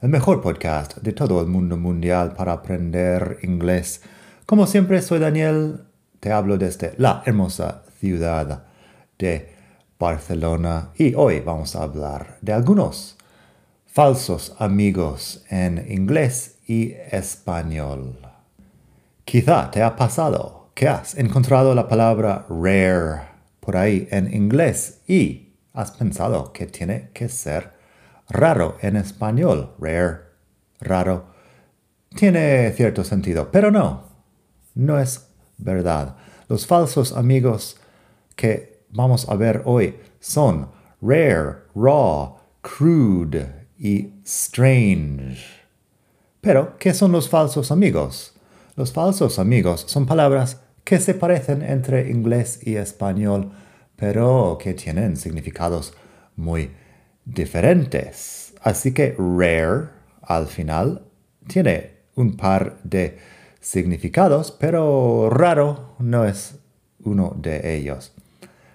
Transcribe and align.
el 0.00 0.08
mejor 0.08 0.40
podcast 0.40 0.96
de 0.96 1.12
todo 1.12 1.42
el 1.42 1.46
mundo 1.46 1.76
mundial 1.76 2.32
para 2.32 2.52
aprender 2.52 3.38
inglés. 3.42 4.00
Como 4.46 4.66
siempre, 4.66 5.02
soy 5.02 5.18
Daniel, 5.18 5.82
te 6.20 6.32
hablo 6.32 6.56
desde 6.56 6.94
la 6.96 7.22
hermosa 7.26 7.82
ciudad 7.98 8.64
de 9.18 9.52
Barcelona 9.98 10.88
y 10.96 11.12
hoy 11.14 11.40
vamos 11.40 11.76
a 11.76 11.82
hablar 11.82 12.38
de 12.40 12.54
algunos 12.54 13.18
falsos 13.86 14.54
amigos 14.58 15.44
en 15.50 15.84
inglés 15.92 16.56
y 16.66 16.92
español. 17.10 18.16
Quizá 19.26 19.70
te 19.70 19.82
ha 19.82 19.96
pasado 19.96 20.70
que 20.74 20.88
has 20.88 21.14
encontrado 21.18 21.74
la 21.74 21.88
palabra 21.88 22.46
rare 22.48 23.20
por 23.60 23.76
ahí 23.76 24.08
en 24.10 24.32
inglés 24.32 25.02
y 25.06 25.52
has 25.74 25.90
pensado 25.90 26.54
que 26.54 26.66
tiene 26.66 27.10
que 27.12 27.28
ser 27.28 27.79
raro 28.30 28.76
en 28.80 28.96
español, 28.96 29.74
rare, 29.78 30.20
raro, 30.80 31.26
tiene 32.14 32.72
cierto 32.72 33.04
sentido, 33.04 33.50
pero 33.52 33.70
no, 33.70 34.04
no 34.74 34.98
es 34.98 35.28
verdad. 35.58 36.16
Los 36.48 36.66
falsos 36.66 37.12
amigos 37.12 37.76
que 38.36 38.84
vamos 38.90 39.28
a 39.28 39.36
ver 39.36 39.62
hoy 39.64 39.96
son 40.18 40.70
rare, 41.00 41.56
raw, 41.74 42.36
crude 42.62 43.68
y 43.78 44.14
strange. 44.24 45.38
Pero, 46.40 46.78
¿qué 46.78 46.94
son 46.94 47.12
los 47.12 47.28
falsos 47.28 47.70
amigos? 47.70 48.34
Los 48.76 48.92
falsos 48.92 49.38
amigos 49.38 49.84
son 49.86 50.06
palabras 50.06 50.62
que 50.84 50.98
se 50.98 51.14
parecen 51.14 51.62
entre 51.62 52.10
inglés 52.10 52.60
y 52.66 52.76
español, 52.76 53.52
pero 53.96 54.58
que 54.60 54.72
tienen 54.74 55.16
significados 55.16 55.92
muy 56.36 56.62
diferentes. 56.62 56.89
Así 58.62 58.92
que 58.92 59.14
rare 59.18 59.88
al 60.22 60.46
final 60.46 61.02
tiene 61.46 62.00
un 62.14 62.36
par 62.36 62.78
de 62.84 63.18
significados, 63.60 64.52
pero 64.52 65.28
raro 65.30 65.94
no 65.98 66.24
es 66.24 66.58
uno 67.04 67.34
de 67.36 67.76
ellos. 67.76 68.14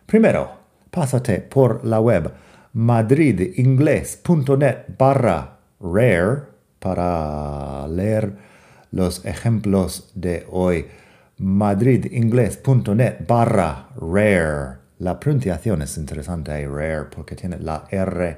Primero, 0.05 0.51
pásate 0.91 1.39
por 1.39 1.83
la 1.85 1.99
web 1.99 2.31
madridingles.net 2.73 4.85
barra 4.97 5.57
rare 5.79 6.43
para 6.79 7.87
leer 7.87 8.33
los 8.91 9.25
ejemplos 9.25 10.11
de 10.15 10.45
hoy. 10.51 10.85
madridingles.net 11.37 13.27
barra 13.27 13.89
rare. 13.95 14.84
La 14.99 15.19
pronunciación 15.19 15.81
es 15.81 15.97
interesante, 15.97 16.67
rare, 16.67 17.05
porque 17.13 17.35
tiene 17.35 17.59
la 17.59 17.85
R 17.91 18.37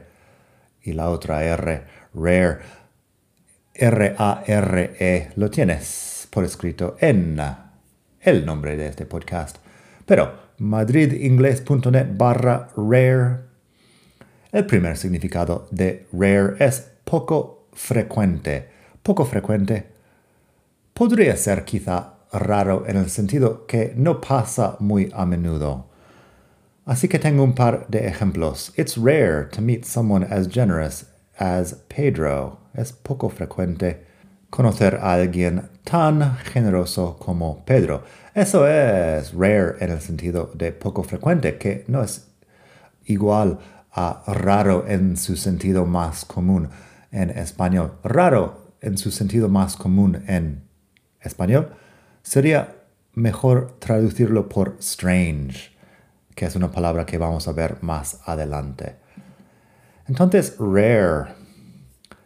y 0.82 0.94
la 0.94 1.10
otra 1.10 1.44
R, 1.44 1.84
rare, 2.16 2.58
R-A-R-E, 3.76 5.32
lo 5.36 5.52
tienes 5.52 6.28
por 6.32 6.44
escrito 6.44 6.98
en 7.00 7.40
el 8.22 8.46
nombre 8.46 8.76
de 8.76 8.88
este 8.88 9.06
podcast. 9.06 9.58
Pero 10.06 10.48
madridingles.net 10.58 12.08
barra 12.18 12.70
rare. 12.76 13.38
El 14.52 14.66
primer 14.66 14.98
significado 14.98 15.68
de 15.70 16.08
rare 16.12 16.56
es 16.60 16.90
poco 17.04 17.68
frecuente. 17.74 18.68
Poco 19.04 19.26
frecuente 19.26 19.86
podría 20.94 21.38
ser 21.38 21.64
quizá 21.64 22.16
raro 22.32 22.86
en 22.88 22.98
el 22.98 23.12
sentido 23.12 23.68
que 23.68 23.94
no 23.96 24.20
pasa 24.20 24.78
muy 24.80 25.12
a 25.14 25.26
menudo. 25.28 25.87
Así 26.88 27.10
que 27.10 27.20
tengo 27.20 27.44
un 27.44 27.52
par 27.52 27.86
de 27.90 28.08
ejemplos. 28.08 28.72
It's 28.78 28.98
rare 28.98 29.50
to 29.52 29.62
meet 29.62 29.84
someone 29.84 30.24
as 30.24 30.48
generous 30.48 31.06
as 31.38 31.74
Pedro. 31.90 32.60
Es 32.74 32.94
poco 32.94 33.28
frecuente 33.28 34.06
conocer 34.50 34.96
a 34.96 35.16
alguien 35.16 35.68
tan 35.84 36.38
generoso 36.38 37.18
como 37.20 37.66
Pedro. 37.66 38.04
Eso 38.34 38.66
es 38.66 39.34
rare 39.34 39.76
en 39.82 39.92
el 39.92 40.00
sentido 40.00 40.50
de 40.56 40.72
poco 40.72 41.04
frecuente, 41.04 41.58
que 41.58 41.84
no 41.90 42.02
es 42.02 42.30
igual 43.04 43.60
a 43.92 44.24
raro 44.26 44.86
en 44.88 45.18
su 45.18 45.36
sentido 45.36 45.86
más 45.86 46.24
común 46.24 46.70
en 47.12 47.32
español. 47.32 47.98
Raro 48.02 48.76
en 48.80 48.98
su 48.98 49.12
sentido 49.12 49.50
más 49.50 49.76
común 49.76 50.24
en 50.28 50.64
español 51.20 51.74
sería 52.24 52.76
mejor 53.14 53.76
traducirlo 53.80 54.48
por 54.48 54.78
strange 54.80 55.77
que 56.38 56.46
es 56.46 56.56
una 56.56 56.70
palabra 56.70 57.04
que 57.04 57.18
vamos 57.18 57.48
a 57.48 57.52
ver 57.52 57.80
más 57.82 58.20
adelante. 58.26 58.98
Entonces, 60.08 60.56
rare. 60.60 61.34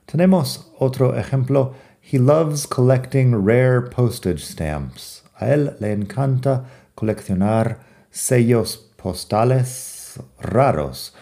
Tenemos 0.05 0.69
otro 0.77 1.15
ejemplo. 1.17 1.73
He 2.01 2.19
loves 2.19 2.67
collecting 2.67 3.45
rare 3.45 3.81
postage 3.89 4.39
stamps. 4.39 5.23
A 5.39 5.47
él 5.53 5.77
le 5.79 5.93
encanta 5.93 6.65
coleccionar 6.93 7.79
sellos 8.11 8.91
postales 8.97 10.19
raros. 10.41 11.15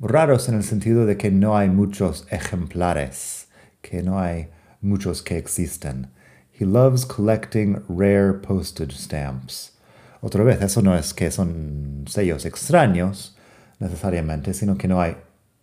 Raros 0.00 0.48
en 0.48 0.54
el 0.54 0.64
sentido 0.64 1.04
de 1.04 1.18
que 1.18 1.30
no 1.30 1.54
hay 1.54 1.68
muchos 1.68 2.26
ejemplares, 2.30 3.48
que 3.82 4.02
no 4.02 4.18
hay 4.18 4.48
muchos 4.80 5.22
que 5.22 5.36
existen. 5.36 6.10
He 6.50 6.64
loves 6.64 7.04
collecting 7.04 7.82
rare 7.90 8.32
postage 8.32 8.92
stamps. 8.96 9.75
Otra 10.20 10.42
vez, 10.44 10.60
eso 10.62 10.82
no 10.82 10.96
es 10.96 11.12
que 11.14 11.30
son 11.30 12.04
sellos 12.08 12.44
extraños 12.44 13.36
necesariamente, 13.78 14.54
sino 14.54 14.76
que 14.76 14.88
no 14.88 15.00
hay 15.00 15.16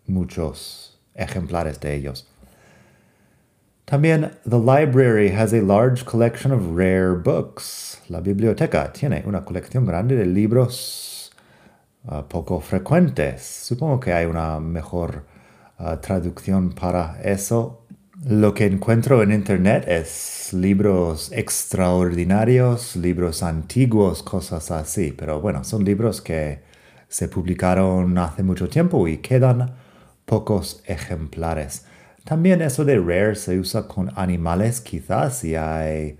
muchos 0.06 1.00
ejemplares 1.16 1.80
de 1.80 1.96
ellos. 1.96 2.28
También, 3.86 4.32
the 4.46 4.60
library 4.60 5.30
has 5.30 5.54
a 5.54 5.62
large 5.62 6.06
collection 6.06 6.52
of 6.52 6.76
rare 6.76 7.16
books. 7.16 8.02
La 8.08 8.22
biblioteca 8.22 8.92
tiene 8.94 9.24
una 9.26 9.44
colección 9.44 9.86
grande 9.86 10.16
de 10.16 10.26
libros 10.26 11.32
uh, 12.06 12.24
poco 12.24 12.62
frecuentes. 12.62 13.42
Supongo 13.44 14.00
que 14.00 14.14
hay 14.14 14.26
una 14.26 14.60
mejor 14.60 15.26
uh, 15.80 15.98
traducción 15.98 16.72
para 16.72 17.20
eso 17.24 17.83
lo 18.26 18.54
que 18.54 18.66
encuentro 18.66 19.22
en 19.22 19.32
Internet 19.32 19.86
es 19.88 20.54
libros 20.54 21.32
extraordinarios, 21.34 22.96
libros 22.96 23.44
antiguos, 23.44 24.24
cosas 24.24 24.72
así. 24.72 25.12
Pero 25.12 25.42
bueno, 25.42 25.64
son 25.64 25.84
libros 25.84 26.22
que 26.22 26.62
se 27.10 27.28
publicaron 27.28 28.18
hace 28.18 28.44
mucho 28.44 28.70
tiempo 28.70 29.08
y 29.08 29.18
quedan 29.18 29.74
pocos 30.26 30.82
ejemplares. 30.86 31.86
También 32.24 32.62
eso 32.62 32.86
de 32.86 32.98
rare 32.98 33.36
se 33.36 33.60
usa 33.60 33.88
con 33.88 34.10
animales, 34.16 34.80
quizás 34.80 35.40
si 35.40 35.56
hay 35.56 36.18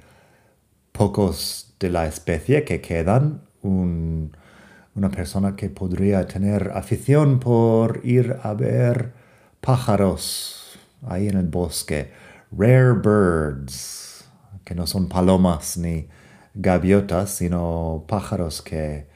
pocos 0.92 1.76
de 1.80 1.90
la 1.90 2.06
especie 2.06 2.64
que 2.66 2.82
quedan. 2.82 3.42
una 3.62 5.10
persona 5.10 5.56
que 5.56 5.70
podría 5.70 6.28
tener 6.28 6.72
afición 6.76 7.40
por 7.40 8.02
ir 8.04 8.36
a 8.44 8.54
ver 8.54 9.14
pájaros 9.62 10.63
ahí 11.08 11.28
en 11.28 11.38
el 11.38 11.48
bosque. 11.48 12.12
Rare 12.52 12.94
birds, 12.94 14.26
que 14.64 14.76
no 14.76 14.86
son 14.88 15.08
palomas 15.08 15.78
ni 15.78 16.08
gaviotas, 16.54 17.32
sino 17.32 18.06
pájaros 18.08 18.62
que, 18.62 19.08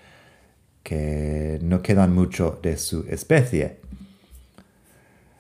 que 0.84 1.60
no 1.62 1.82
quedan 1.82 2.14
mucho 2.14 2.60
de 2.62 2.78
su 2.78 3.06
especie. 3.10 3.80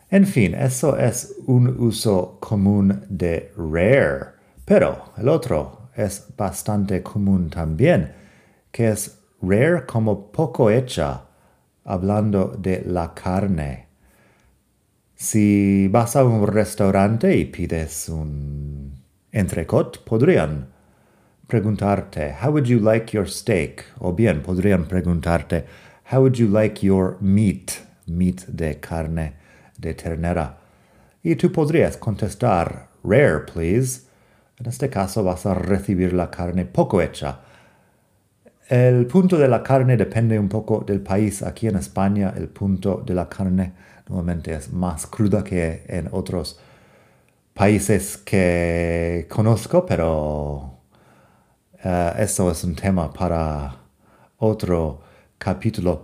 En 0.10 0.26
fin, 0.26 0.54
eso 0.56 0.98
es 0.98 1.36
un 1.48 1.68
uso 1.82 2.38
común 2.40 3.04
de 3.10 3.52
rare, 3.58 4.28
pero 4.64 5.12
el 5.18 5.28
otro 5.28 5.90
es 5.96 6.28
bastante 6.38 7.04
común 7.04 7.50
también, 7.50 8.14
que 8.72 8.90
es 8.90 9.20
rare 9.42 9.86
como 9.86 10.32
poco 10.32 10.70
hecha, 10.70 11.26
hablando 11.84 12.56
de 12.58 12.84
la 12.86 13.14
carne. 13.14 13.87
Si 15.20 15.88
vas 15.88 16.16
a 16.16 16.24
un 16.24 16.46
restaurante 16.46 17.36
y 17.36 17.46
pides 17.46 18.08
un 18.08 18.94
entrecot, 19.32 20.04
podrían 20.04 20.68
preguntarte, 21.48 22.36
How 22.40 22.52
would 22.52 22.66
you 22.66 22.80
like 22.80 23.18
your 23.18 23.28
steak? 23.28 23.84
O 23.98 24.14
bien 24.14 24.44
podrían 24.44 24.88
preguntarte, 24.88 25.66
How 26.12 26.20
would 26.20 26.36
you 26.36 26.48
like 26.48 26.86
your 26.86 27.18
meat? 27.20 27.72
Meat 28.06 28.46
de 28.46 28.80
carne 28.80 29.34
de 29.80 29.96
ternera. 29.96 30.60
Y 31.24 31.36
tú 31.36 31.52
podrías 31.52 31.98
contestar, 31.98 32.90
Rare, 33.04 33.40
please. 33.52 34.04
En 34.60 34.68
este 34.68 34.88
caso 34.88 35.24
vas 35.24 35.48
a 35.48 35.56
recibir 35.56 36.14
la 36.14 36.30
carne 36.30 36.66
poco 36.66 37.02
hecha. 37.02 37.40
El 38.70 39.08
punto 39.08 39.40
de 39.40 39.48
la 39.48 39.64
carne 39.64 39.98
depende 39.98 40.38
un 40.38 40.48
poco 40.48 40.84
del 40.86 41.02
país. 41.02 41.42
Aquí 41.42 41.66
en 41.68 41.78
España 41.78 42.36
el 42.38 42.50
punto 42.50 43.02
de 43.04 43.16
la 43.16 43.28
carne 43.28 43.74
normalmente 44.10 44.54
es 44.54 44.72
más 44.72 45.08
cruda 45.08 45.44
que 45.44 45.84
en 45.88 46.10
otros 46.12 46.60
países 47.54 48.18
que 48.18 49.26
conozco, 49.30 49.86
pero 49.86 50.80
uh, 51.84 52.20
eso 52.20 52.52
es 52.52 52.64
un 52.64 52.76
tema 52.76 53.12
para 53.12 53.76
otro 54.38 55.02
capítulo. 55.38 56.04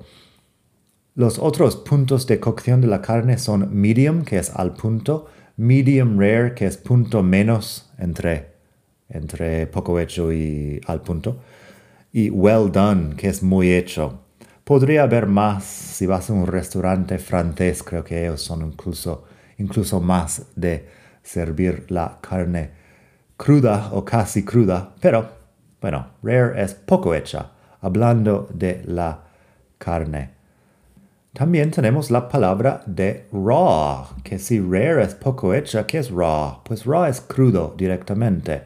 Los 1.15 1.38
otros 1.38 1.75
puntos 1.75 2.25
de 2.25 2.39
cocción 2.39 2.81
de 2.81 2.88
la 2.88 3.01
carne 3.01 3.38
son 3.38 3.69
medium, 3.71 4.23
que 4.23 4.39
es 4.39 4.50
al 4.50 4.73
punto, 4.73 5.27
medium 5.57 6.19
rare, 6.19 6.55
que 6.55 6.65
es 6.65 6.77
punto 6.77 7.21
menos 7.21 7.91
entre, 8.00 8.53
entre 9.09 9.67
poco 9.67 10.00
hecho 10.00 10.33
y 10.33 10.81
al 10.88 11.01
punto, 11.01 11.39
y 12.11 12.31
well 12.31 12.71
done, 12.71 13.15
que 13.15 13.29
es 13.29 13.44
muy 13.44 13.71
hecho. 13.71 14.21
Podría 14.63 15.04
haber 15.04 15.27
más 15.27 15.65
si 15.65 16.06
vas 16.06 16.30
a 16.30 16.33
un 16.33 16.48
restaurante 16.48 17.19
francés, 17.19 17.83
creo 17.83 18.04
que 18.04 18.24
ellos 18.24 18.42
son 18.42 18.62
incluso, 18.62 19.25
incluso 19.57 20.00
más 20.00 20.44
de 20.56 20.88
servir 21.21 21.86
la 21.89 22.19
carne 22.21 22.71
cruda 23.36 23.89
o 23.92 24.06
casi 24.06 24.45
cruda, 24.45 24.94
pero 25.01 25.27
bueno, 25.81 26.12
rare 26.24 26.63
es 26.63 26.74
poco 26.75 27.13
hecha, 27.13 27.51
hablando 27.81 28.48
de 28.54 28.81
la 28.86 29.24
carne. 29.77 30.30
También 31.33 31.71
tenemos 31.71 32.10
la 32.10 32.30
palabra 32.30 32.83
de 32.86 33.27
raw, 33.33 34.06
que 34.24 34.39
si 34.39 34.62
rare 34.62 35.04
es 35.04 35.13
poco 35.13 35.54
hecha, 35.54 35.86
¿qué 35.86 35.98
es 35.98 36.10
raw? 36.10 36.63
Pues 36.63 36.86
raw 36.86 37.04
es 37.04 37.19
crudo 37.19 37.75
directamente, 37.77 38.63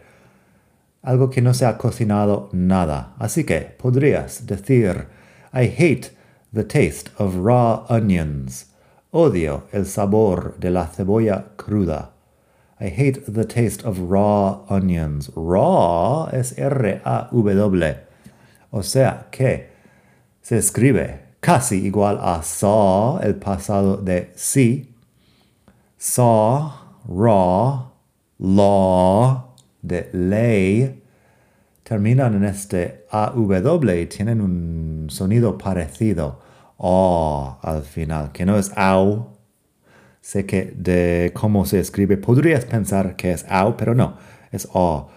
algo 1.01 1.31
que 1.31 1.41
no 1.41 1.55
se 1.55 1.65
ha 1.65 1.75
cocinado 1.75 2.49
nada. 2.51 3.15
Así 3.17 3.45
que 3.45 3.61
podrías 3.61 4.45
decir, 4.45 5.07
I 5.53 5.65
hate 5.65 6.11
the 6.51 6.63
taste 6.63 7.09
of 7.17 7.35
raw 7.37 7.85
onions. 7.89 8.65
Odio 9.13 9.63
el 9.71 9.85
sabor 9.85 10.55
de 10.59 10.69
la 10.69 10.85
cebolla 10.85 11.45
cruda. 11.57 12.09
I 12.79 12.89
hate 12.89 13.25
the 13.27 13.45
taste 13.45 13.83
of 13.83 13.99
raw 14.11 14.63
onions. 14.69 15.29
Raw 15.35 16.29
es 16.31 16.53
R-A-W. 16.57 17.95
O 18.71 18.81
sea 18.81 19.25
que 19.31 19.69
se 20.41 20.57
escribe 20.57 21.19
casi 21.41 21.85
igual 21.85 22.19
a 22.21 22.43
saw, 22.43 23.19
el 23.21 23.35
pasado 23.35 23.97
de 23.97 24.29
sí. 24.35 24.87
Saw, 25.97 26.71
raw, 27.07 27.91
law, 28.39 29.55
de 29.81 30.09
ley. 30.13 31.01
Terminan 31.87 32.35
en 32.35 32.43
este 32.43 33.05
AW 33.11 33.91
y 34.01 34.07
tienen 34.07 34.41
un 34.41 35.07
sonido 35.09 35.57
parecido. 35.57 36.41
O 36.75 37.57
al 37.61 37.83
final, 37.83 38.33
que 38.33 38.45
no 38.45 38.57
es 38.57 38.73
au, 38.75 39.37
sé 40.19 40.45
que 40.45 40.73
de 40.75 41.31
cómo 41.33 41.65
se 41.65 41.79
escribe 41.79 42.17
podrías 42.17 42.65
pensar 42.65 43.15
que 43.15 43.31
es 43.31 43.45
au, 43.47 43.77
pero 43.77 43.95
no, 43.95 44.17
es 44.51 44.67
o. 44.73 45.07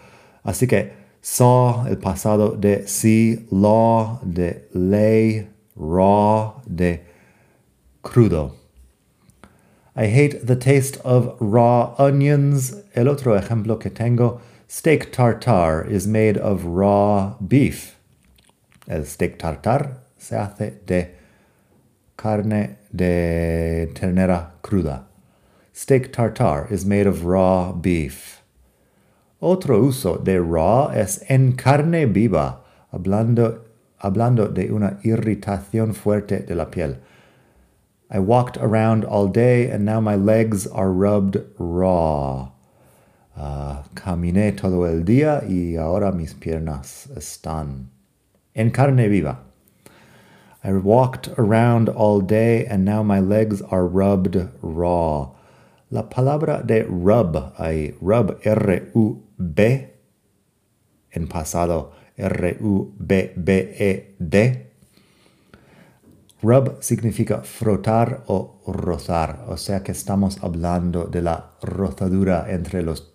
Así 0.44 0.68
que 0.68 0.92
saw, 1.20 1.88
el 1.88 1.98
pasado 1.98 2.52
de 2.52 2.86
sí, 2.86 3.48
law, 3.50 4.20
de 4.22 4.68
ley, 4.72 5.50
raw, 5.74 6.62
de 6.66 7.04
crudo. 8.00 8.54
I 9.96 10.04
hate 10.04 10.46
the 10.46 10.54
taste 10.54 11.00
of 11.02 11.34
raw 11.40 11.96
onions. 11.98 12.76
El 12.94 13.08
otro 13.08 13.36
ejemplo 13.36 13.80
que 13.80 13.90
tengo, 13.90 14.40
steak 14.70 15.10
tartar 15.10 15.84
is 15.84 16.06
made 16.06 16.38
of 16.38 16.64
raw 16.64 17.34
beef. 17.44 17.96
El 18.86 19.04
steak 19.04 19.36
tartar 19.36 19.96
se 20.16 20.36
hace 20.36 20.86
de 20.86 21.08
carne 22.16 22.76
de 22.94 23.88
ternera 23.94 24.52
cruda. 24.62 25.06
Steak 25.72 26.12
tartar 26.12 26.68
is 26.70 26.84
made 26.84 27.08
of 27.08 27.24
raw 27.24 27.72
beef. 27.72 28.42
Otro 29.42 29.82
uso 29.82 30.18
de 30.18 30.40
raw 30.40 30.86
es 30.90 31.24
en 31.28 31.56
carne 31.56 32.04
viva, 32.04 32.60
hablando, 32.92 33.62
hablando 34.00 34.54
de 34.54 34.70
una 34.70 35.00
irritación 35.02 35.96
fuerte 35.96 36.46
de 36.46 36.54
la 36.54 36.66
piel. 36.66 36.98
I 38.08 38.20
walked 38.20 38.56
around 38.58 39.04
all 39.04 39.26
day 39.26 39.68
and 39.68 39.84
now 39.84 39.98
my 39.98 40.14
legs 40.14 40.68
are 40.68 40.92
rubbed 40.92 41.38
raw. 41.58 42.52
Uh, 43.40 43.82
caminé 43.94 44.52
todo 44.52 44.86
el 44.86 45.02
día 45.02 45.42
y 45.48 45.76
ahora 45.76 46.12
mis 46.12 46.34
piernas 46.34 47.08
están 47.16 47.88
en 48.52 48.70
carne 48.70 49.08
viva. 49.08 49.44
I 50.62 50.72
walked 50.72 51.30
around 51.38 51.88
all 51.88 52.20
day 52.20 52.66
and 52.66 52.84
now 52.84 53.02
my 53.02 53.18
legs 53.18 53.62
are 53.70 53.86
rubbed 53.86 54.36
raw. 54.60 55.30
La 55.90 56.10
palabra 56.10 56.62
de 56.62 56.84
rub, 56.84 57.54
hay 57.56 57.94
rub, 58.02 58.38
R-U-B, 58.44 59.94
en 61.12 61.26
pasado, 61.26 61.92
R-U-B-B-E-D. 62.18 63.06
Rub 66.42 66.82
significa 66.82 67.40
frotar 67.42 68.22
o 68.26 68.60
rozar, 68.66 69.46
o 69.48 69.56
sea 69.56 69.82
que 69.82 69.92
estamos 69.92 70.44
hablando 70.44 71.04
de 71.04 71.22
la 71.22 71.52
rozadura 71.62 72.50
entre, 72.50 72.82
los, 72.82 73.09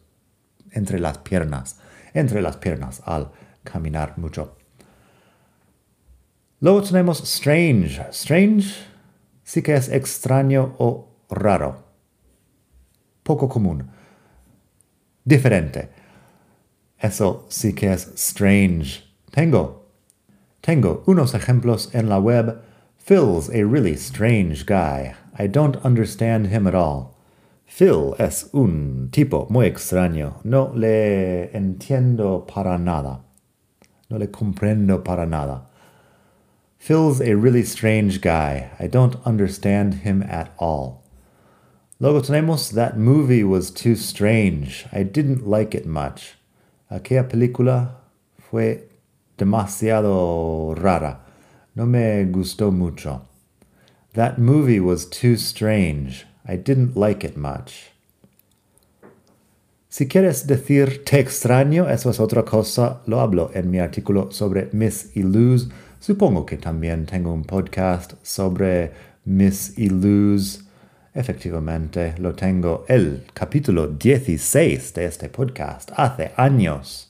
entre 0.76 1.00
las 1.00 1.18
piernas, 1.18 1.80
entre 2.14 2.42
las 2.42 2.58
piernas 2.58 3.02
al 3.06 3.32
caminar 3.64 4.18
mucho. 4.18 4.56
Luego 6.60 6.84
tenemos 6.84 7.22
strange. 7.22 8.02
Strange 8.12 8.76
sí 9.44 9.62
que 9.62 9.76
es 9.76 9.90
extraño 9.90 10.76
o 10.78 11.10
raro. 11.30 11.84
Poco 13.24 13.50
común. 13.50 13.90
Diferente. 15.24 15.90
Eso 17.00 17.46
sí 17.50 17.74
que 17.74 17.92
es 17.92 18.12
strange. 18.16 19.04
Tengo. 19.32 19.86
Tengo 20.62 21.04
unos 21.08 21.34
ejemplos 21.34 21.94
en 21.94 22.10
la 22.10 22.20
web. 22.20 22.62
Phil's 22.98 23.50
a 23.50 23.64
really 23.64 23.94
strange 23.94 24.66
guy. 24.66 25.14
I 25.38 25.48
don't 25.48 25.78
understand 25.84 26.48
him 26.48 26.66
at 26.68 26.74
all. 26.74 27.15
Phil 27.68 28.16
es 28.20 28.50
un 28.54 29.10
tipo 29.12 29.48
muy 29.50 29.66
extraño. 29.66 30.36
No 30.44 30.72
le 30.74 31.50
entiendo 31.52 32.46
para 32.46 32.78
nada. 32.78 33.22
No 34.10 34.18
le 34.18 34.28
comprendo 34.28 35.04
para 35.04 35.26
nada. 35.26 35.68
Phil's 36.78 37.20
a 37.20 37.36
really 37.36 37.64
strange 37.64 38.22
guy. 38.22 38.70
I 38.80 38.88
don't 38.88 39.16
understand 39.26 40.04
him 40.04 40.24
at 40.24 40.54
all. 40.58 41.04
Luego 42.00 42.22
tenemos 42.22 42.72
That 42.74 42.98
movie 42.98 43.44
was 43.44 43.72
too 43.72 43.96
strange. 43.96 44.86
I 44.92 45.04
didn't 45.04 45.48
like 45.48 45.74
it 45.74 45.86
much. 45.86 46.36
Aquella 46.92 47.28
película 47.28 47.96
fue 48.38 48.84
demasiado 49.38 50.76
rara. 50.78 51.22
No 51.76 51.86
me 51.86 52.26
gustó 52.26 52.72
mucho. 52.72 53.22
That 54.14 54.38
movie 54.38 54.80
was 54.80 55.06
too 55.06 55.36
strange. 55.36 56.26
I 56.48 56.58
didn't 56.58 56.96
like 56.96 57.26
it 57.26 57.36
much. 57.36 57.92
Si 59.90 60.08
quieres 60.08 60.46
decir 60.46 61.06
te 61.06 61.20
extraño, 61.20 61.90
eso 61.90 62.10
es 62.10 62.20
otra 62.20 62.44
cosa, 62.44 63.02
lo 63.06 63.22
hablo 63.22 63.52
en 63.54 63.72
mi 63.72 63.80
artículo 63.80 64.30
sobre 64.32 64.70
Miss 64.74 65.16
y 65.16 65.24
Supongo 66.00 66.46
que 66.46 66.58
también 66.58 67.06
tengo 67.06 67.34
un 67.34 67.44
podcast 67.44 68.14
sobre 68.22 68.92
Miss 69.24 69.78
y 69.78 69.90
Luz. 69.90 70.66
Efectivamente, 71.14 72.14
lo 72.20 72.36
tengo 72.36 72.84
el 72.90 73.24
capítulo 73.34 73.88
16 73.88 74.94
de 74.94 75.06
este 75.06 75.30
podcast, 75.30 75.92
hace 75.96 76.34
años. 76.36 77.10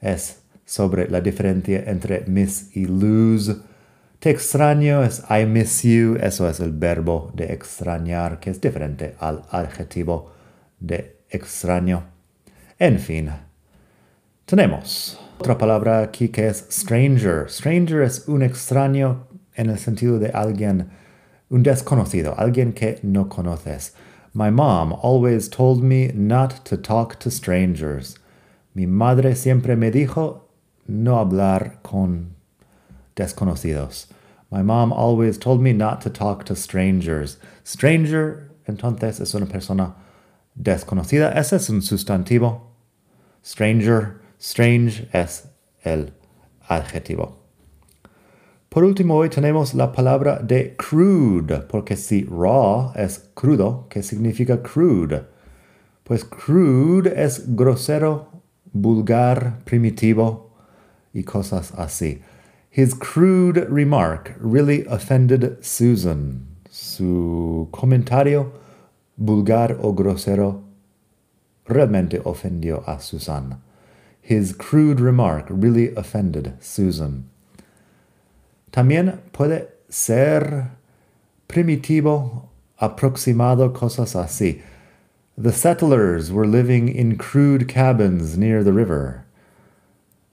Es 0.00 0.40
sobre 0.66 1.08
la 1.08 1.22
diferencia 1.22 1.82
entre 1.86 2.24
miss 2.26 2.76
y 2.76 2.84
lose. 2.84 3.56
Extraño 4.28 5.04
es 5.04 5.22
I 5.30 5.46
miss 5.46 5.84
you, 5.84 6.16
eso 6.20 6.48
es 6.48 6.58
el 6.58 6.72
verbo 6.72 7.30
de 7.32 7.52
extrañar, 7.52 8.40
que 8.40 8.50
es 8.50 8.60
diferente 8.60 9.14
al 9.20 9.44
adjetivo 9.52 10.32
de 10.80 11.20
extraño. 11.30 12.02
En 12.76 12.98
fin, 12.98 13.30
tenemos 14.44 15.16
otra 15.38 15.56
palabra 15.56 16.00
aquí 16.00 16.28
que 16.30 16.48
es 16.48 16.66
stranger. 16.72 17.48
Stranger 17.48 18.02
es 18.02 18.26
un 18.26 18.42
extraño 18.42 19.28
en 19.54 19.70
el 19.70 19.78
sentido 19.78 20.18
de 20.18 20.30
alguien, 20.30 20.88
un 21.48 21.62
desconocido, 21.62 22.34
alguien 22.36 22.72
que 22.72 22.98
no 23.04 23.28
conoces. 23.28 23.94
My 24.34 24.50
mom 24.50 24.92
always 25.04 25.48
told 25.48 25.84
me 25.84 26.10
not 26.12 26.64
to 26.64 26.76
talk 26.76 27.16
to 27.20 27.30
strangers. 27.30 28.16
Mi 28.74 28.88
madre 28.88 29.36
siempre 29.36 29.76
me 29.76 29.92
dijo 29.92 30.48
no 30.88 31.20
hablar 31.20 31.78
con 31.82 32.34
desconocidos. 33.14 34.08
My 34.50 34.62
mom 34.62 34.92
always 34.92 35.38
told 35.38 35.60
me 35.60 35.72
not 35.72 36.00
to 36.02 36.10
talk 36.10 36.44
to 36.44 36.54
strangers. 36.54 37.38
Stranger, 37.64 38.50
entonces, 38.68 39.20
es 39.20 39.34
una 39.34 39.46
persona 39.46 39.94
desconocida. 40.54 41.34
Ese 41.34 41.56
es 41.56 41.68
un 41.68 41.80
sustantivo 41.82 42.66
Stranger, 43.46 44.20
strange 44.40 45.08
es 45.12 45.46
el 45.84 46.12
adjetivo. 46.68 47.36
Por 48.68 48.82
último, 48.82 49.14
hoy 49.14 49.28
tenemos 49.28 49.72
la 49.72 49.92
palabra 49.92 50.40
de 50.40 50.74
crude, 50.76 51.60
porque 51.68 51.96
si 51.96 52.24
raw 52.24 52.90
es 52.96 53.30
crudo, 53.34 53.86
¿qué 53.88 54.02
significa 54.02 54.60
crude? 54.60 55.26
Pues 56.02 56.24
crude 56.24 57.12
es 57.14 57.54
grosero, 57.54 58.32
vulgar, 58.72 59.60
primitivo 59.64 60.50
y 61.14 61.22
cosas 61.22 61.72
así. 61.78 62.20
His 62.70 62.94
crude 62.94 63.68
remark 63.70 64.34
really 64.38 64.84
offended 64.86 65.64
Susan. 65.64 66.46
Su 66.70 67.68
comentario 67.72 68.52
vulgar 69.16 69.78
o 69.80 69.92
grosero 69.92 70.62
realmente 71.66 72.20
ofendió 72.24 72.86
a 72.86 73.00
Susan. 73.00 73.60
His 74.20 74.52
crude 74.52 75.00
remark 75.00 75.46
really 75.48 75.94
offended 75.94 76.54
Susan. 76.60 77.30
También 78.72 79.20
puede 79.32 79.68
ser 79.88 80.72
primitivo, 81.48 82.48
aproximado, 82.80 83.72
cosas 83.72 84.14
así. 84.14 84.62
The 85.38 85.52
settlers 85.52 86.32
were 86.32 86.46
living 86.46 86.88
in 86.88 87.16
crude 87.16 87.68
cabins 87.68 88.36
near 88.36 88.64
the 88.64 88.72
river. 88.72 89.25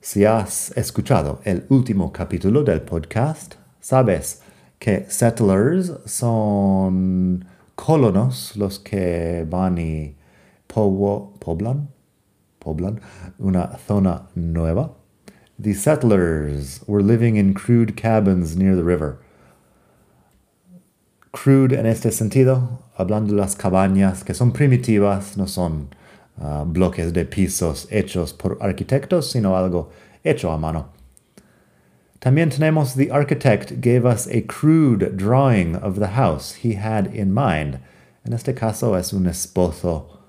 Si 0.05 0.25
has 0.25 0.73
escuchado 0.75 1.39
el 1.45 1.63
último 1.69 2.11
capítulo 2.11 2.61
del 2.65 2.81
podcast, 2.81 3.55
sabes 3.79 4.41
que 4.77 5.05
settlers 5.07 5.93
son 6.05 7.45
colonos 7.75 8.57
los 8.57 8.79
que 8.79 9.47
van 9.49 9.77
y 9.77 10.17
poblan, 10.67 11.87
una 13.39 13.77
zona 13.87 14.27
nueva. 14.35 14.93
The 15.57 15.73
settlers 15.73 16.83
were 16.85 17.01
living 17.01 17.37
in 17.37 17.53
crude 17.53 17.95
cabins 17.95 18.57
near 18.57 18.75
the 18.75 18.83
river. 18.83 19.19
Crude 21.31 21.79
en 21.79 21.85
este 21.85 22.11
sentido, 22.11 22.81
hablando 22.97 23.33
de 23.33 23.39
las 23.39 23.55
cabañas 23.55 24.25
que 24.25 24.33
son 24.33 24.51
primitivas, 24.51 25.37
no 25.37 25.47
son 25.47 25.95
bloques 26.65 27.13
de 27.13 27.25
pisos 27.25 27.87
hechos 27.91 28.33
por 28.33 28.57
arquitectos, 28.61 29.31
sino 29.31 29.55
algo 29.55 29.89
hecho 30.23 30.51
a 30.51 30.57
mano. 30.57 30.89
También 32.19 32.49
tenemos 32.49 32.95
the 32.95 33.11
architect 33.11 33.81
gave 33.81 34.05
us 34.05 34.27
a 34.27 34.41
crude 34.41 35.17
drawing 35.17 35.75
of 35.75 35.99
the 35.99 36.15
house 36.15 36.63
he 36.63 36.75
had 36.75 37.13
in 37.13 37.33
mind. 37.33 37.79
En 38.25 38.31
este 38.31 38.53
caso 38.53 38.95
es 38.95 39.11
un 39.11 39.27
esposo, 39.27 40.19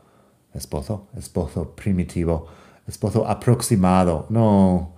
esposo, 0.53 1.07
esposo 1.17 1.77
primitivo, 1.77 2.49
esposo 2.89 3.25
aproximado, 3.27 4.27
no 4.29 4.95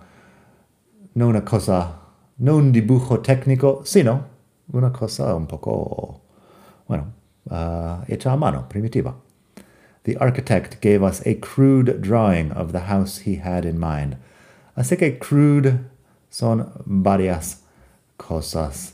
no 1.17 1.27
una 1.27 1.43
cosa, 1.43 1.99
no 2.37 2.57
un 2.57 2.71
dibujo 2.71 3.21
técnico, 3.21 3.81
sino 3.83 4.25
una 4.71 4.91
cosa 4.91 5.33
un 5.35 5.47
poco, 5.47 6.21
bueno, 6.87 7.13
uh, 7.49 8.03
hecha 8.07 8.31
a 8.31 8.37
mano, 8.37 8.67
primitiva. 8.69 9.15
The 10.07 10.15
architect 10.21 10.79
gave 10.79 11.03
us 11.03 11.21
a 11.25 11.35
crude 11.35 12.01
drawing 12.01 12.53
of 12.53 12.71
the 12.71 12.87
house 12.87 13.25
he 13.25 13.35
had 13.35 13.65
in 13.65 13.77
mind. 13.77 14.15
Así 14.77 14.97
que 14.97 15.19
crude 15.19 15.81
son 16.29 16.71
varias 16.85 17.57
cosas. 18.17 18.93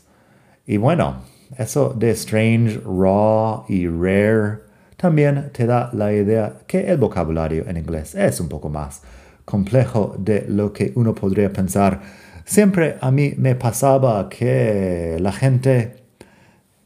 Y 0.66 0.76
bueno, 0.76 1.22
eso 1.56 1.94
de 1.96 2.10
strange, 2.16 2.80
raw 2.84 3.64
y 3.68 3.86
rare 3.86 4.62
también 4.96 5.52
te 5.52 5.66
da 5.66 5.88
la 5.92 6.12
idea 6.12 6.62
que 6.66 6.80
el 6.90 6.96
vocabulario 6.96 7.64
en 7.68 7.76
inglés 7.76 8.16
es 8.16 8.40
un 8.40 8.48
poco 8.48 8.68
más 8.68 9.00
complejo 9.44 10.16
de 10.18 10.44
lo 10.48 10.72
que 10.72 10.90
uno 10.96 11.14
podría 11.14 11.52
pensar. 11.52 12.00
Siempre 12.44 12.96
a 13.00 13.12
mí 13.12 13.34
me 13.36 13.54
pasaba 13.54 14.28
que 14.28 15.16
la 15.20 15.30
gente 15.30 15.94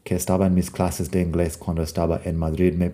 que 0.03 0.13
estaba 0.13 0.45
en 0.45 0.53
mis 0.53 0.69
clases 0.69 1.09
de 1.09 1.19
inglés 1.19 1.57
cuando 1.57 1.81
estaba 1.81 2.21
en 2.23 2.37
Madrid 2.37 2.75
me 2.75 2.91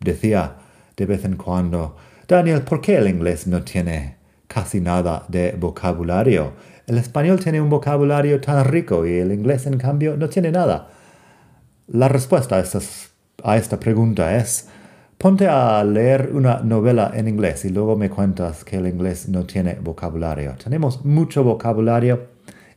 decía 0.00 0.56
de 0.98 1.06
vez 1.06 1.24
en 1.24 1.36
cuando, 1.36 1.96
Daniel, 2.26 2.62
¿por 2.62 2.80
qué 2.80 2.96
el 2.96 3.08
inglés 3.08 3.46
no 3.46 3.62
tiene 3.62 4.16
casi 4.48 4.80
nada 4.80 5.24
de 5.28 5.52
vocabulario? 5.52 6.52
El 6.88 6.98
español 6.98 7.38
tiene 7.38 7.60
un 7.60 7.70
vocabulario 7.70 8.40
tan 8.40 8.64
rico 8.64 9.06
y 9.06 9.18
el 9.18 9.32
inglés, 9.32 9.66
en 9.66 9.78
cambio, 9.78 10.16
no 10.16 10.28
tiene 10.28 10.50
nada. 10.50 10.88
La 11.86 12.08
respuesta 12.08 12.56
a, 12.56 13.56
esta 13.56 13.80
pregunta 13.80 14.36
es, 14.36 14.68
Ponte 15.16 15.48
a 15.48 15.82
leer 15.82 16.30
una 16.32 16.60
novela 16.60 17.10
en 17.12 17.26
inglés 17.26 17.64
y 17.64 17.70
luego 17.70 17.96
me 17.96 18.08
cuentas 18.08 18.64
que 18.64 18.76
el 18.76 18.86
inglés 18.86 19.28
no 19.28 19.44
tiene 19.44 19.74
vocabulario. 19.74 20.54
Tenemos 20.62 21.04
mucho 21.04 21.42
vocabulario. 21.42 22.26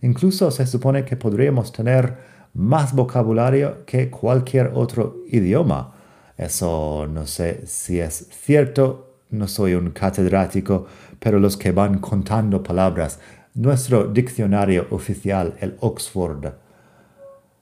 Incluso 0.02 0.50
se 0.50 0.66
supone 0.66 1.06
que 1.06 1.16
podríamos 1.16 1.72
tener 1.72 2.16
más 2.56 2.94
vocabulario 2.94 3.86
que 3.86 4.10
cualquier 4.10 4.72
otro 4.74 5.18
idioma. 5.28 6.01
Eso 6.42 7.06
no 7.08 7.28
sé 7.28 7.68
si 7.68 8.00
es 8.00 8.28
cierto. 8.32 9.20
No 9.30 9.48
soy 9.48 9.76
un 9.76 9.92
catedrático, 9.92 10.88
pero 11.20 11.40
los 11.40 11.56
que 11.56 11.72
van 11.72 12.00
contando 12.00 12.64
palabras, 12.64 13.20
nuestro 13.54 14.08
diccionario 14.08 14.88
oficial, 14.90 15.54
el 15.60 15.78
Oxford 15.82 16.52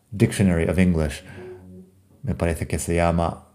Dictionary 0.09 0.69
of 0.69 0.79
English, 0.79 1.25
me 2.23 2.35
parece 2.35 2.67
que 2.67 2.79
se 2.79 2.95
llama 2.95 3.47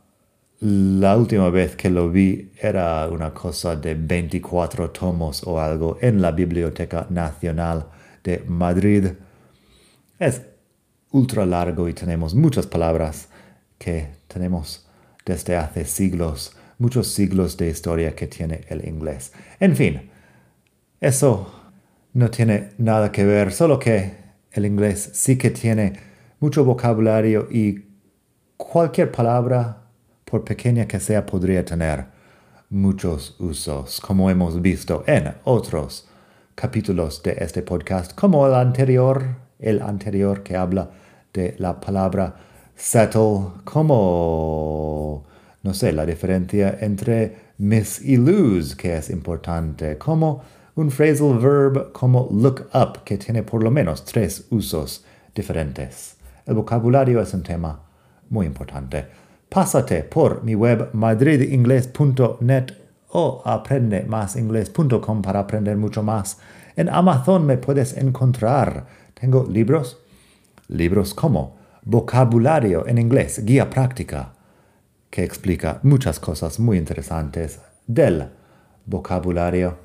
la 0.61 1.17
última 1.17 1.49
vez 1.49 1.75
que 1.75 1.89
lo 1.89 2.11
vi 2.11 2.53
era 2.61 3.09
una 3.09 3.33
cosa 3.33 3.77
de 3.77 3.95
24 3.95 4.91
tomos 4.91 5.43
o 5.45 5.59
algo 5.59 5.97
en 6.03 6.21
la 6.21 6.33
Biblioteca 6.33 7.07
Nacional 7.09 7.87
de 8.23 8.45
Madrid. 8.47 9.07
Es 10.19 10.43
ultra 11.13 11.47
largo 11.47 11.89
y 11.89 11.95
tenemos 11.95 12.35
muchas 12.35 12.67
palabras 12.67 13.29
que 13.79 14.09
tenemos 14.29 14.85
desde 15.25 15.57
hace 15.57 15.85
siglos, 15.85 16.57
muchos 16.79 17.09
siglos 17.09 17.57
de 17.57 17.69
historia 17.69 18.15
que 18.15 18.27
tiene 18.27 18.63
el 18.69 18.87
inglés. 18.87 19.33
En 19.61 19.77
fin, 19.77 20.11
eso 21.01 21.53
no 22.13 22.31
tiene 22.31 22.71
nada 22.79 23.11
que 23.11 23.25
ver, 23.25 23.53
solo 23.53 23.79
que 23.79 24.13
el 24.53 24.67
inglés 24.67 25.11
sí 25.15 25.37
que 25.37 25.51
tiene 25.51 25.93
mucho 26.41 26.65
vocabulario 26.65 27.49
y 27.51 27.85
cualquier 28.57 29.11
palabra 29.11 29.85
por 30.25 30.45
pequeña 30.45 30.87
que 30.87 30.99
sea, 30.99 31.25
podría 31.25 31.65
tener 31.65 32.07
muchos 32.71 33.37
usos, 33.39 34.01
como 34.01 34.31
hemos 34.31 34.61
visto 34.61 35.05
en 35.07 35.33
otros 35.45 36.09
capítulos 36.55 37.23
de 37.23 37.37
este 37.39 37.63
podcast, 37.63 38.15
como 38.15 38.47
el 38.47 38.55
anterior, 38.55 39.37
el 39.59 39.81
anterior 39.81 40.43
que 40.43 40.57
habla 40.57 40.91
de 41.33 41.55
la 41.59 41.79
palabra 41.79 42.35
settle, 42.75 43.63
como, 43.65 44.94
no 45.65 45.75
sé, 45.75 45.93
la 45.93 46.07
diferencia 46.07 46.79
entre 46.81 47.37
miss 47.59 48.01
y 48.01 48.17
lose, 48.17 48.77
que 48.77 48.97
es 48.97 49.11
importante, 49.11 49.99
como 49.99 50.43
un 50.77 50.93
phrasal 50.93 51.39
verb 51.39 51.91
como 51.93 52.29
look 52.31 52.69
up, 52.73 53.03
que 53.05 53.19
tiene 53.19 53.43
por 53.43 53.65
lo 53.65 53.73
menos 53.73 54.05
tres 54.05 54.47
usos 54.51 55.05
diferentes. 55.35 56.17
El 56.47 56.55
vocabulario 56.55 57.21
es 57.21 57.35
un 57.35 57.43
tema 57.43 57.81
muy 58.31 58.47
importante 58.47 59.25
pásate 59.55 60.03
por 60.03 60.43
mi 60.43 60.57
web 60.57 60.91
madridingles.net 60.93 62.73
o 63.11 63.41
aprendemasingles.com 63.45 65.23
para 65.23 65.39
aprender 65.39 65.77
mucho 65.77 66.03
más. 66.03 66.39
En 66.75 66.89
Amazon 66.89 67.47
me 67.47 67.57
puedes 67.57 67.97
encontrar. 67.97 68.85
Tengo 69.15 69.47
libros, 69.49 69.99
libros 70.67 71.15
como 71.15 71.57
Vocabulario 71.85 72.85
en 72.89 72.99
inglés, 72.99 73.45
guía 73.45 73.71
práctica, 73.71 74.34
que 75.15 75.23
explica 75.23 75.79
muchas 75.85 76.19
cosas 76.19 76.59
muy 76.59 76.77
interesantes 76.77 77.61
del 77.87 78.31
vocabulario. 78.85 79.79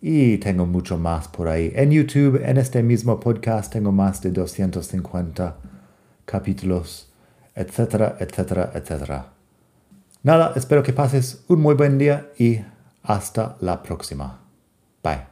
Y 0.00 0.38
tengo 0.38 0.66
mucho 0.66 0.98
más 0.98 1.28
por 1.28 1.46
ahí. 1.46 1.70
En 1.76 1.92
YouTube, 1.92 2.42
en 2.44 2.58
este 2.58 2.82
mismo 2.82 3.20
podcast, 3.20 3.72
tengo 3.72 3.92
más 3.92 4.20
de 4.22 4.32
250 4.32 5.56
capítulos 6.24 7.12
etcétera, 7.54 8.16
etcétera, 8.18 8.72
etcétera. 8.74 9.26
Nada, 10.24 10.52
espero 10.56 10.82
que 10.82 10.92
pases 10.92 11.44
un 11.46 11.60
muy 11.60 11.74
buen 11.76 11.96
día 11.98 12.30
y 12.36 12.60
hasta 13.04 13.56
la 13.60 13.84
próxima. 13.84 14.40
Bye. 15.04 15.31